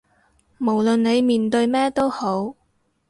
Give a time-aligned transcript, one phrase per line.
[0.57, 2.55] 無論你面對咩都好